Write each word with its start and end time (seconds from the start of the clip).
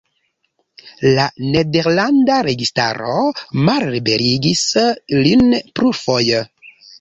La 1.17 1.25
nederlanda 1.55 2.37
registaro 2.47 3.19
malliberigis 3.69 4.65
lin 5.27 5.47
plurfoje. 5.81 6.43